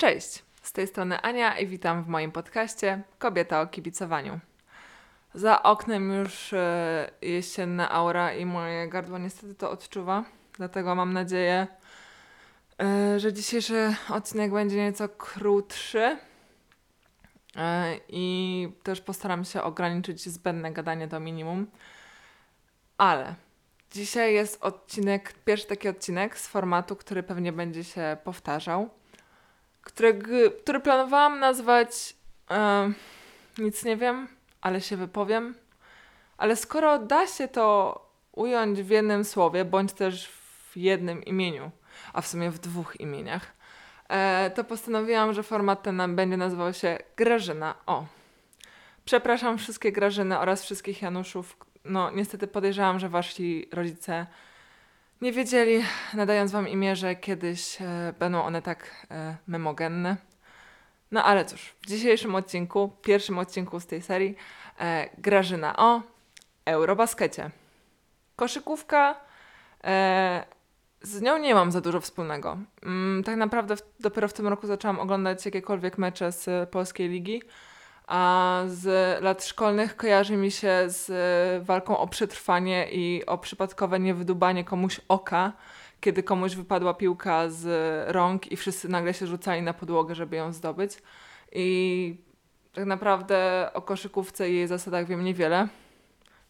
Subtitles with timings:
[0.00, 4.40] Cześć, z tej strony Ania i witam w moim podcaście Kobieta o kibicowaniu.
[5.34, 11.66] Za oknem już e, jesienna aura i moje gardło niestety to odczuwa, dlatego mam nadzieję,
[12.82, 16.16] e, że dzisiejszy odcinek będzie nieco krótszy
[17.56, 21.66] e, i też postaram się ograniczyć zbędne gadanie do minimum.
[22.98, 23.34] Ale
[23.90, 28.99] dzisiaj jest odcinek, pierwszy taki odcinek z formatu, który pewnie będzie się powtarzał
[29.82, 30.18] który,
[30.62, 32.16] który planowałam nazwać
[32.50, 32.92] e,
[33.60, 34.28] Nic nie wiem,
[34.60, 35.54] ale się wypowiem.
[36.38, 37.94] Ale skoro da się to
[38.32, 40.28] ująć w jednym słowie, bądź też
[40.70, 41.70] w jednym imieniu,
[42.12, 43.46] a w sumie w dwóch imieniach,
[44.08, 47.74] e, to postanowiłam, że format ten będzie nazywał się Grażyna.
[47.86, 48.06] O.
[49.04, 51.56] Przepraszam wszystkie Grażyny oraz wszystkich Januszów.
[51.84, 54.26] No, niestety podejrzewam, że wasi rodzice
[55.20, 55.84] nie wiedzieli,
[56.14, 60.16] nadając wam imię, że kiedyś e, będą one tak e, memogenne.
[61.10, 64.36] No ale cóż, w dzisiejszym odcinku, pierwszym odcinku z tej serii,
[64.80, 66.02] e, Grażyna o
[66.64, 67.50] Eurobaskecie.
[68.36, 69.20] Koszykówka,
[69.84, 70.44] e,
[71.02, 72.58] z nią nie mam za dużo wspólnego.
[72.82, 77.42] Mm, tak naprawdę w, dopiero w tym roku zaczęłam oglądać jakiekolwiek mecze z polskiej ligi
[78.10, 78.86] a z
[79.22, 85.00] lat szkolnych kojarzy mi się z e, walką o przetrwanie i o przypadkowe niewydubanie komuś
[85.08, 85.52] oka,
[86.00, 87.66] kiedy komuś wypadła piłka z
[88.12, 90.92] rąk i wszyscy nagle się rzucali na podłogę, żeby ją zdobyć.
[91.52, 92.16] I
[92.72, 95.68] tak naprawdę o koszykówce i jej zasadach wiem niewiele.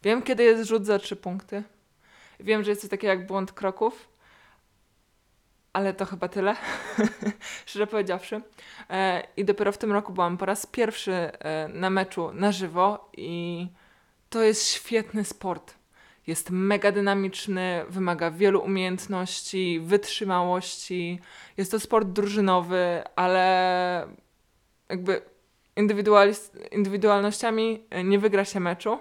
[0.03, 1.63] Wiem, kiedy jest rzut za trzy punkty.
[2.39, 4.09] Wiem, że jest coś takiego jak błąd kroków,
[5.73, 6.55] ale to chyba tyle,
[7.65, 8.41] szczerze powiedziawszy.
[8.89, 13.09] E, I dopiero w tym roku byłam po raz pierwszy e, na meczu na żywo
[13.17, 13.67] i
[14.29, 15.73] to jest świetny sport.
[16.27, 21.19] Jest mega dynamiczny, wymaga wielu umiejętności, wytrzymałości.
[21.57, 24.07] Jest to sport drużynowy, ale
[24.89, 25.21] jakby
[26.71, 28.99] indywidualnościami nie wygra się meczu,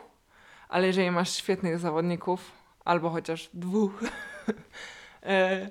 [0.68, 2.50] ale jeżeli masz świetnych zawodników,
[2.84, 3.92] albo chociaż dwóch,
[5.22, 5.70] e,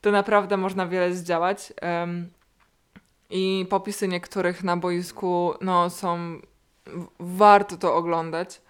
[0.00, 1.72] to naprawdę można wiele zdziałać.
[3.30, 6.40] I popisy niektórych na boisku no, są.
[7.20, 8.60] Warto to oglądać.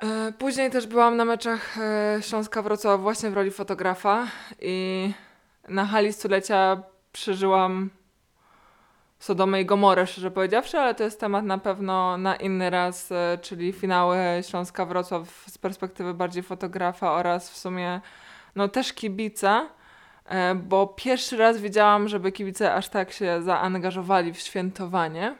[0.00, 4.26] E, później też byłam na meczach e, Śląska Wrocław właśnie w roli fotografa
[4.60, 5.12] i
[5.68, 6.82] na hali stulecia
[7.12, 7.90] przeżyłam
[9.18, 13.38] Sodomę i Gomorę, szczerze powiedziawszy, ale to jest temat na pewno na inny raz, e,
[13.42, 14.16] czyli finały
[14.48, 18.00] Śląska Wrocław z perspektywy bardziej fotografa oraz w sumie
[18.56, 19.68] no też kibica.
[20.28, 25.36] E, bo pierwszy raz widziałam, żeby kibice aż tak się zaangażowali w świętowanie.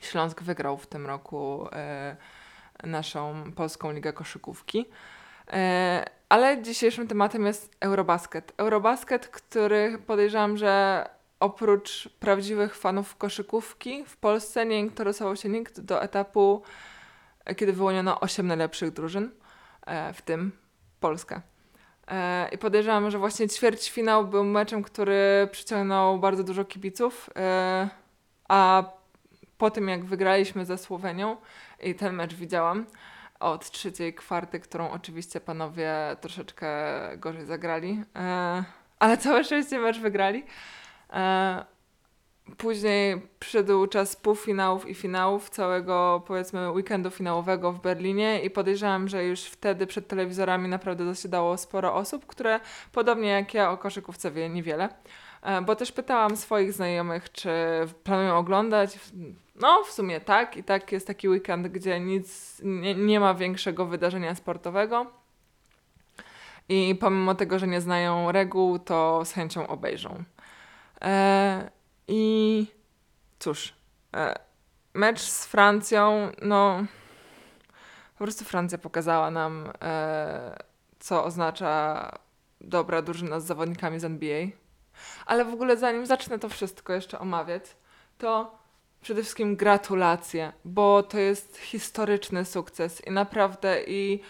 [0.00, 2.16] Śląsk wygrał w tym roku e,
[2.84, 4.86] naszą Polską Ligę Koszykówki.
[5.52, 8.52] E, ale dzisiejszym tematem jest Eurobasket.
[8.56, 11.04] Eurobasket, który podejrzewam, że
[11.40, 16.62] oprócz prawdziwych fanów koszykówki w Polsce nie interesował się nikt do etapu,
[17.56, 19.30] kiedy wyłoniono 8 najlepszych drużyn,
[20.14, 20.52] w tym
[21.00, 21.42] Polska.
[22.08, 27.30] E, I podejrzewam, że właśnie ćwierćfinał był meczem, który przyciągnął bardzo dużo kibiców.
[27.36, 27.88] E,
[28.48, 28.84] a
[29.58, 31.36] po tym, jak wygraliśmy ze Słowenią,
[31.82, 32.86] i ten mecz widziałam
[33.40, 36.68] od trzeciej kwarty, którą oczywiście panowie troszeczkę
[37.16, 38.64] gorzej zagrali, e,
[38.98, 40.44] ale całe szczęście mecz wygrali.
[42.58, 49.24] Później przyszedł czas półfinałów i finałów całego, powiedzmy, weekendu finałowego w Berlinie i podejrzewam, że
[49.24, 52.60] już wtedy przed telewizorami naprawdę zasiadało sporo osób, które
[52.92, 54.88] podobnie jak ja o koszykówce wie niewiele.
[55.42, 57.50] E, bo też pytałam swoich znajomych, czy
[58.04, 58.98] planują oglądać.
[59.60, 60.56] No, w sumie tak.
[60.56, 65.06] I tak jest taki weekend, gdzie nic, nie, nie ma większego wydarzenia sportowego.
[66.68, 70.24] I pomimo tego, że nie znają reguł, to z chęcią obejrzą.
[71.02, 71.70] E,
[72.08, 72.66] i
[73.38, 73.74] cóż,
[74.16, 74.34] e,
[74.94, 76.84] mecz z Francją, no
[78.18, 80.58] po prostu Francja pokazała nam, e,
[80.98, 82.10] co oznacza
[82.60, 84.46] dobra drużyna z zawodnikami z NBA.
[85.26, 87.62] Ale w ogóle zanim zacznę to wszystko jeszcze omawiać,
[88.18, 88.58] to
[89.00, 94.22] przede wszystkim gratulacje, bo to jest historyczny sukces i naprawdę i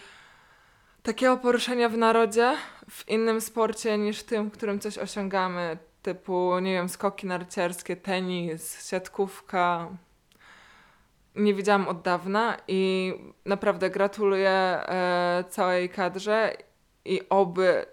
[1.03, 2.57] takiego poruszenia w narodzie,
[2.89, 5.77] w innym sporcie niż tym, w którym coś osiągamy,
[6.07, 9.87] typu, nie wiem, skoki narciarskie, tenis, siatkówka.
[11.35, 13.13] Nie widziałam od dawna i
[13.45, 16.53] naprawdę gratuluję e, całej kadrze
[17.05, 17.85] i oby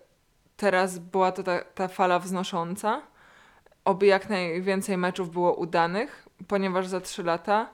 [0.57, 3.03] teraz była to ta, ta fala wznosząca,
[3.85, 7.71] oby jak najwięcej meczów było udanych, ponieważ za trzy lata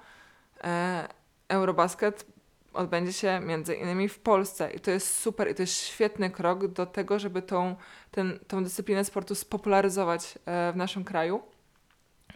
[0.64, 1.08] e,
[1.48, 2.26] Eurobasket
[2.72, 6.66] odbędzie się między innymi w Polsce i to jest super i to jest świetny krok
[6.66, 7.76] do tego, żeby tą,
[8.10, 11.42] ten, tą dyscyplinę sportu spopularyzować e, w naszym kraju.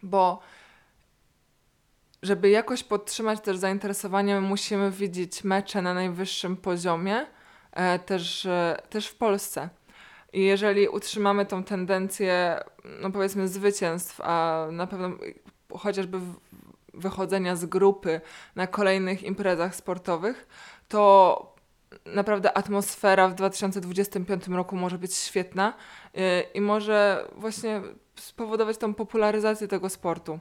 [0.02, 0.40] bo
[2.22, 7.26] żeby jakoś podtrzymać też zainteresowanie, musimy widzieć mecze na najwyższym poziomie,
[7.72, 9.68] e, też, e, też w Polsce.
[10.32, 12.60] I jeżeli utrzymamy tą tendencję,
[13.00, 15.10] no powiedzmy, zwycięstw, a na pewno
[15.78, 16.18] chociażby
[16.96, 18.20] wychodzenia z grupy
[18.54, 20.46] na kolejnych imprezach sportowych,
[20.88, 21.54] to
[22.06, 25.74] naprawdę atmosfera w 2025 roku może być świetna
[26.14, 26.20] y,
[26.54, 27.82] i może właśnie
[28.16, 30.38] spowodować tą popularyzację tego sportu.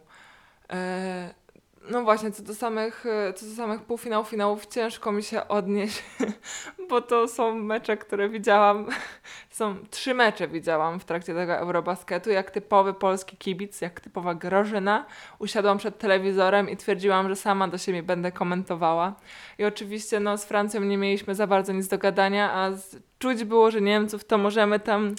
[1.89, 6.03] No właśnie, co do samych, e, co do samych półfinałów, finałów ciężko mi się odnieść,
[6.89, 8.87] bo to są mecze, które widziałam,
[9.49, 15.05] są trzy mecze widziałam w trakcie tego Eurobasketu, jak typowy polski kibic, jak typowa Grażyna.
[15.39, 19.15] Usiadłam przed telewizorem i twierdziłam, że sama do siebie będę komentowała.
[19.57, 22.71] I oczywiście no, z Francją nie mieliśmy za bardzo nic do gadania, a
[23.19, 25.15] czuć było, że Niemców to możemy tam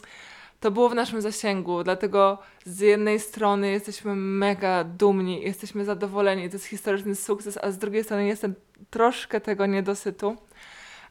[0.65, 6.55] to było w naszym zasięgu, dlatego z jednej strony jesteśmy mega dumni, jesteśmy zadowoleni, to
[6.55, 8.55] jest historyczny sukces, a z drugiej strony jestem
[8.91, 10.37] troszkę tego niedosytu,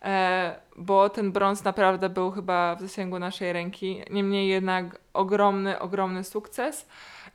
[0.02, 4.02] e, bo ten brąz naprawdę był chyba w zasięgu naszej ręki.
[4.10, 6.88] Niemniej jednak ogromny, ogromny sukces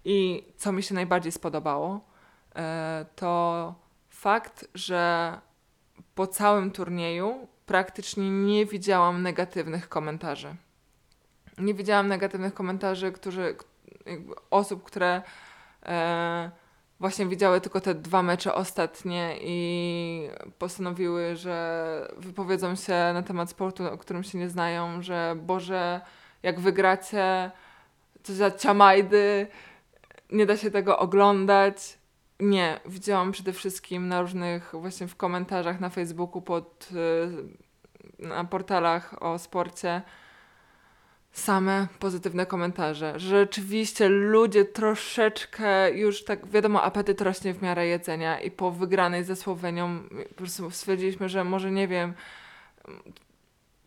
[0.05, 2.01] i co mi się najbardziej spodobało,
[2.57, 3.75] e, to
[4.09, 5.33] fakt, że
[6.15, 10.57] po całym turnieju praktycznie nie widziałam negatywnych komentarzy
[11.59, 13.57] nie widziałam negatywnych komentarzy, którzy,
[14.51, 15.23] osób, które
[15.87, 16.51] e,
[17.01, 23.93] właśnie widziały tylko te dwa mecze ostatnie i postanowiły, że wypowiedzą się na temat sportu,
[23.93, 26.01] o którym się nie znają, że Boże,
[26.43, 27.51] jak wygracie,
[28.23, 29.47] to za ciamajdy,
[30.33, 31.99] nie da się tego oglądać.
[32.41, 36.89] Nie, widziałam przede wszystkim na różnych, właśnie w komentarzach na Facebooku, pod,
[38.23, 40.03] e, na portalach o sporcie,
[41.39, 43.19] same pozytywne komentarze.
[43.21, 49.25] Że rzeczywiście ludzie troszeczkę już tak, wiadomo, apetyt rośnie w miarę jedzenia i po wygranej
[49.25, 49.99] ze Słowenią
[50.29, 52.15] po prostu stwierdziliśmy, że może nie wiem,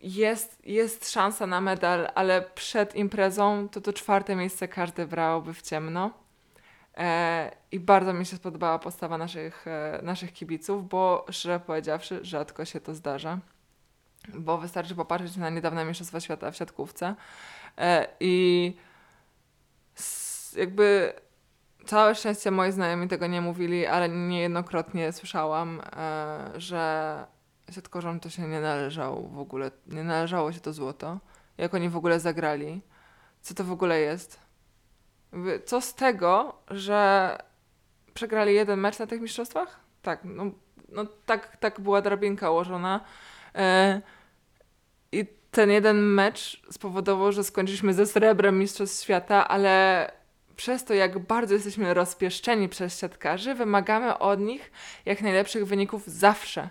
[0.03, 5.61] jest, jest szansa na medal, ale przed imprezą to to czwarte miejsce każdy brałby w
[5.61, 6.11] ciemno.
[6.97, 12.65] E, I bardzo mi się spodobała postawa naszych, e, naszych kibiców, bo szczerze powiedziawszy, rzadko
[12.65, 13.39] się to zdarza
[14.27, 17.15] bo wystarczy popatrzeć na niedawne Mistrzostwa Świata w siatkówce
[17.77, 18.75] e, i
[20.55, 21.13] jakby
[21.85, 27.25] całe szczęście moi znajomi tego nie mówili, ale niejednokrotnie słyszałam, e, że
[27.71, 31.19] siatkorzom to się nie należało w ogóle, nie należało się to złoto,
[31.57, 32.81] jak oni w ogóle zagrali,
[33.41, 34.39] co to w ogóle jest.
[35.65, 37.37] Co z tego, że
[38.13, 39.79] przegrali jeden mecz na tych mistrzostwach?
[40.01, 40.45] Tak, no,
[40.89, 43.01] no tak, tak była drabinka ułożona
[45.11, 50.11] I ten jeden mecz spowodował, że skończyliśmy ze srebrem Mistrzostw Świata, ale
[50.55, 54.71] przez to, jak bardzo jesteśmy rozpieszczeni przez siatkarzy, wymagamy od nich
[55.05, 56.69] jak najlepszych wyników zawsze.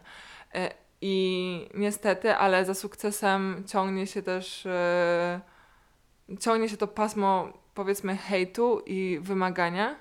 [0.55, 5.41] E, I niestety, ale za sukcesem ciągnie się też e,
[6.41, 9.97] ciągnie się to pasmo powiedzmy hejtu i wymagania,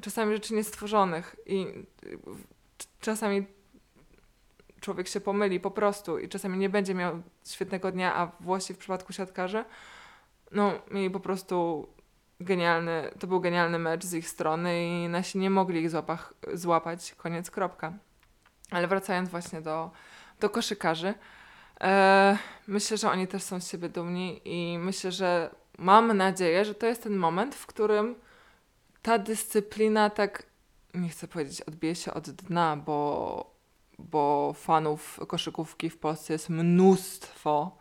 [0.00, 1.66] czasami rzeczy niestworzonych i
[3.00, 3.46] czasami
[4.80, 8.78] człowiek się pomyli po prostu i czasami nie będzie miał świetnego dnia, a Włosi w
[8.78, 9.64] przypadku siatkarzy,
[10.52, 11.86] no mieli po prostu
[12.40, 17.14] genialny, to był genialny mecz z ich strony i nasi nie mogli ich złapach, złapać,
[17.14, 17.92] koniec, kropka.
[18.70, 19.90] Ale wracając właśnie do,
[20.40, 21.14] do koszykarzy,
[21.80, 26.74] e, myślę, że oni też są z siebie dumni i myślę, że mam nadzieję, że
[26.74, 28.14] to jest ten moment, w którym
[29.02, 30.42] ta dyscyplina tak,
[30.94, 33.49] nie chcę powiedzieć, odbije się od dna, bo
[34.10, 37.80] bo fanów koszykówki w Polsce jest mnóstwo,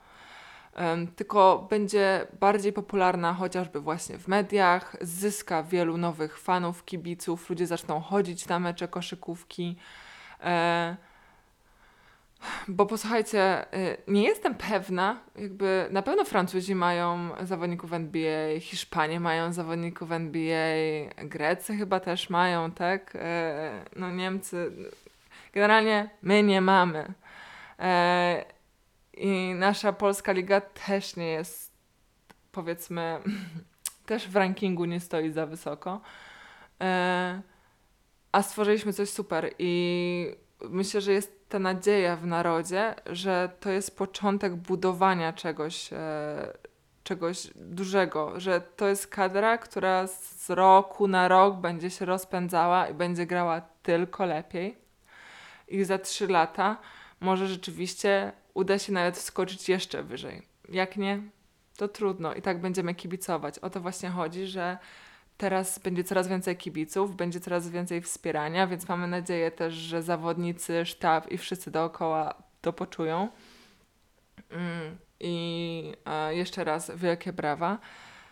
[1.15, 7.99] tylko będzie bardziej popularna chociażby właśnie w mediach, zyska wielu nowych fanów, kibiców, ludzie zaczną
[7.99, 9.75] chodzić na mecze koszykówki.
[10.43, 10.97] E,
[12.67, 19.53] bo posłuchajcie, y, nie jestem pewna, jakby na pewno Francuzi mają zawodników NBA, Hiszpanie mają
[19.53, 20.75] zawodników NBA,
[21.17, 23.13] Grecy chyba też mają, tak?
[23.15, 24.71] E, no Niemcy,
[25.53, 27.13] Generalnie my nie mamy.
[27.79, 28.45] E,
[29.13, 31.73] I nasza polska liga też nie jest,
[32.51, 33.19] powiedzmy,
[34.05, 36.01] też w rankingu nie stoi za wysoko.
[36.81, 37.41] E,
[38.31, 40.35] a stworzyliśmy coś super i
[40.69, 46.53] myślę, że jest ta nadzieja w narodzie, że to jest początek budowania czegoś, e,
[47.03, 52.93] czegoś dużego, że to jest kadra, która z roku na rok będzie się rozpędzała i
[52.93, 54.88] będzie grała tylko lepiej
[55.69, 56.77] i za trzy lata
[57.19, 60.41] może rzeczywiście uda się nawet wskoczyć jeszcze wyżej.
[60.69, 61.21] Jak nie,
[61.77, 63.59] to trudno i tak będziemy kibicować.
[63.59, 64.77] O to właśnie chodzi, że
[65.37, 70.85] teraz będzie coraz więcej kibiców, będzie coraz więcej wspierania, więc mamy nadzieję też, że zawodnicy,
[70.85, 73.29] sztab i wszyscy dookoła to poczują.
[74.49, 77.79] Mm, I e, jeszcze raz wielkie brawa.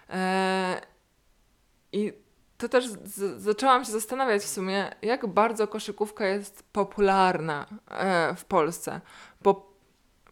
[0.09, 0.81] E,
[1.91, 2.13] I
[2.57, 8.45] to też z- zaczęłam się zastanawiać w sumie, jak bardzo koszykówka jest popularna e, w
[8.45, 9.01] Polsce.
[9.41, 9.73] Bo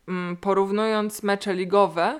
[0.08, 2.20] mm, porównując mecze ligowe,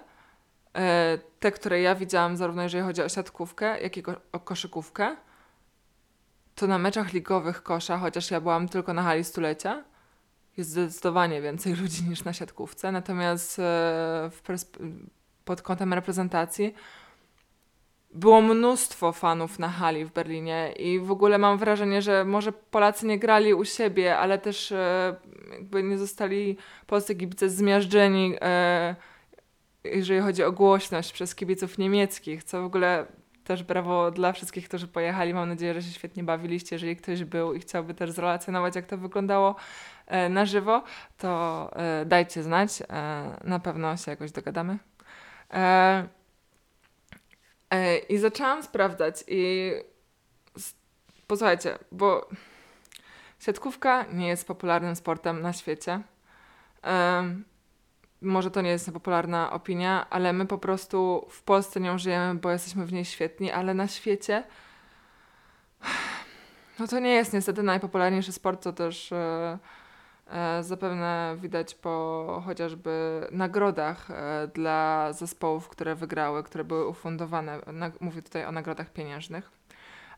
[0.76, 5.16] e, te, które ja widziałam, zarówno jeżeli chodzi o siatkówkę, jak i ko- o koszykówkę,
[6.56, 9.84] to na meczach ligowych kosza, chociaż ja byłam tylko na hali stulecia,
[10.58, 12.92] jest zdecydowanie więcej ludzi niż na siatkówce.
[12.92, 13.62] Natomiast e,
[14.32, 15.00] w persp-
[15.46, 16.74] pod kątem reprezentacji
[18.16, 23.06] było mnóstwo fanów na hali w Berlinie i w ogóle mam wrażenie, że może Polacy
[23.06, 25.16] nie grali u siebie, ale też e,
[25.52, 26.58] jakby nie zostali
[26.88, 28.96] polscy kibice zmiażdżeni, e,
[29.84, 33.06] jeżeli chodzi o głośność przez kibiców niemieckich, co w ogóle
[33.44, 35.34] też brawo dla wszystkich, którzy pojechali.
[35.34, 36.76] Mam nadzieję, że się świetnie bawiliście.
[36.76, 39.56] Jeżeli ktoś był i chciałby też zrelacjonować, jak to wyglądało
[40.08, 40.84] e, na żywo,
[41.18, 41.72] to
[42.06, 42.84] dajcie znać.
[43.44, 44.78] Na pewno się jakoś dogadamy.
[47.76, 49.72] E, I zaczęłam sprawdzać i
[51.28, 52.30] posłuchajcie, bo
[53.40, 56.02] siatkówka nie jest popularnym sportem na świecie.
[58.22, 62.52] Może to nie jest popularna opinia, ale my po prostu w Polsce nią żyjemy, bo
[62.52, 64.44] jesteśmy w niej świetni, ale na świecie
[66.80, 69.60] no to nie jest niestety najpopularniejszy sport, co też e,
[70.62, 77.60] zapewne widać po chociażby nagrodach e, dla zespołów, które wygrały, które były ufundowane.
[78.00, 79.52] Mówię tutaj o nagrodach pieniężnych.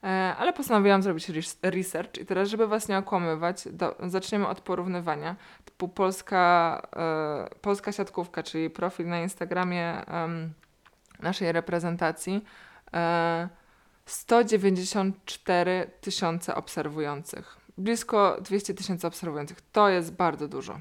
[0.03, 4.61] E, ale postanowiłam zrobić res- research i teraz, żeby Was nie okłamywać, do, zaczniemy od
[4.61, 5.35] porównywania.
[5.65, 10.01] Typu polska, e, polska siatkówka, czyli profil na Instagramie
[11.19, 12.45] naszej reprezentacji.
[12.93, 13.49] E,
[14.05, 17.66] 194 tysiące obserwujących.
[17.77, 19.61] Blisko 200 tysięcy obserwujących.
[19.71, 20.79] To jest bardzo dużo.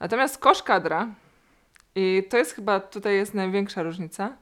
[0.00, 1.08] Natomiast kosz kadra,
[1.94, 4.36] i to jest chyba, tutaj jest największa różnica,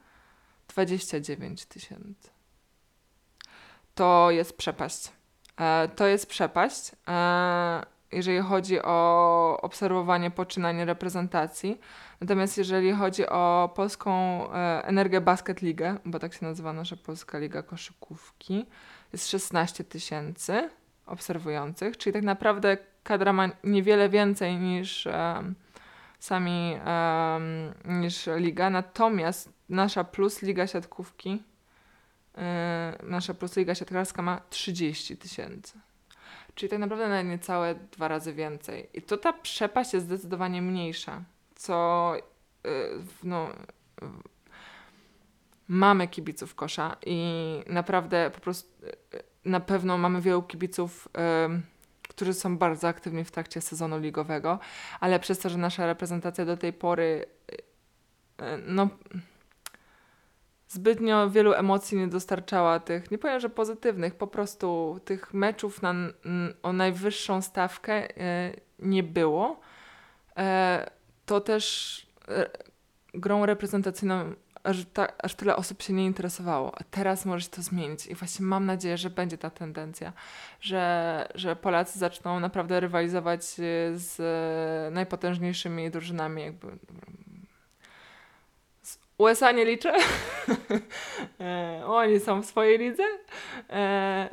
[0.69, 2.31] 29 tysięcy.
[3.95, 5.13] To jest przepaść.
[5.57, 11.81] E, to jest przepaść, e, jeżeli chodzi o obserwowanie poczynań reprezentacji.
[12.21, 14.13] Natomiast jeżeli chodzi o polską
[14.53, 18.67] e, Energię Basket Ligę, bo tak się nazywa nasza Polska Liga Koszykówki,
[19.13, 20.71] jest 16 tysięcy
[21.09, 25.55] obserwujących, czyli tak naprawdę kadra ma niewiele więcej niż em,
[26.19, 28.71] sami em, niż liga.
[28.71, 31.43] Natomiast nasza Plus Liga Siatkówki,
[32.39, 35.79] e, nasza Plus Liga Siatkarska ma 30 tysięcy.
[36.55, 38.89] Czyli tak naprawdę na niecałe dwa razy więcej.
[38.95, 41.23] I to ta przepaść jest zdecydowanie mniejsza
[41.55, 42.21] co y,
[42.99, 43.49] w- no,
[45.69, 47.33] mamy kibiców kosza i
[47.67, 51.09] naprawdę po prostu y, y, na pewno mamy wielu kibiców,
[52.09, 54.59] którzy są bardzo aktywni w trakcie sezonu ligowego,
[55.01, 58.89] ale przez to, że nasza reprezentacja do tej pory y, no
[60.69, 65.95] zbytnio wielu emocji nie dostarczała tych, nie powiem, że pozytywnych, po prostu tych meczów na,
[66.63, 68.09] o najwyższą stawkę
[68.79, 69.61] nie było.
[70.37, 70.91] E,
[71.27, 72.51] to też e,
[73.15, 74.35] grą reprezentacyjną
[74.69, 76.73] aż, ta, aż tyle osób się nie interesowało.
[76.81, 80.13] A teraz może się to zmienić i właśnie mam nadzieję, że będzie ta tendencja,
[80.61, 86.67] że, że Polacy zaczną naprawdę rywalizować e, z e, najpotężniejszymi drużynami jakby
[89.19, 89.93] USA nie liczę.
[91.41, 93.03] E, Oni są w swojej lidze.
[93.71, 94.29] E,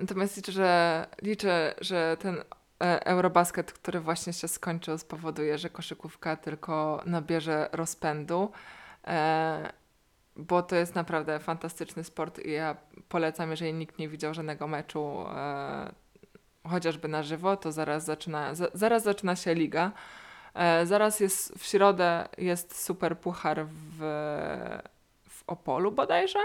[0.00, 2.36] Natomiast liczę, że, liczę, że ten
[2.82, 8.52] e, Eurobasket, który właśnie się skończył, spowoduje, że koszykówka tylko nabierze rozpędu,
[10.36, 12.76] bo to jest naprawdę fantastyczny sport i ja
[13.08, 15.92] polecam, jeżeli nikt nie widział żadnego meczu, e,
[16.68, 19.92] chociażby na żywo, to zaraz zaczyna, za, zaraz zaczyna się liga.
[20.54, 23.98] E, zaraz jest w środę jest super puchar w,
[25.28, 26.38] w Opolu bodajże.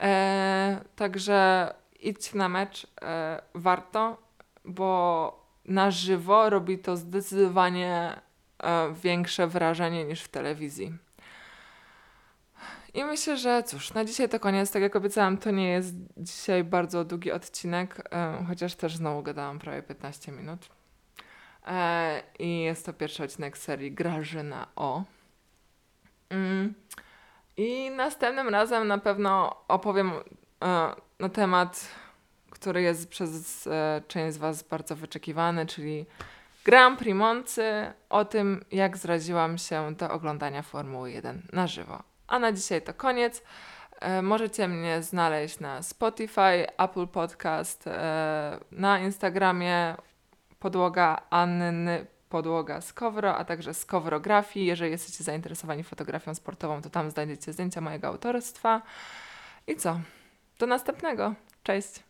[0.00, 4.16] E, także idź na mecz, e, warto,
[4.64, 8.20] bo na żywo robi to zdecydowanie
[8.62, 11.07] e, większe wrażenie niż w telewizji.
[12.94, 14.70] I myślę, że cóż, na dzisiaj to koniec.
[14.70, 18.10] Tak jak obiecałam, to nie jest dzisiaj bardzo długi odcinek,
[18.48, 20.68] chociaż też znowu gadałam prawie 15 minut.
[21.66, 25.02] E, I jest to pierwszy odcinek serii Grażyna O.
[26.30, 26.74] Mm.
[27.56, 30.12] I następnym razem na pewno opowiem
[30.64, 31.88] e, na temat,
[32.50, 36.06] który jest przez e, część z Was bardzo wyczekiwany, czyli
[36.64, 42.02] Grand Prix Moncy, o tym, jak zraziłam się do oglądania Formuły 1 na żywo.
[42.28, 43.42] A na dzisiaj to koniec.
[44.00, 49.94] E, możecie mnie znaleźć na Spotify, Apple Podcast, e, na Instagramie
[50.58, 54.66] podłoga Anny podłoga z Kowro, a także z Kowrografii.
[54.66, 58.82] Jeżeli jesteście zainteresowani fotografią sportową, to tam znajdziecie zdjęcia mojego autorstwa.
[59.66, 60.00] I co?
[60.58, 61.34] Do następnego.
[61.62, 62.07] Cześć!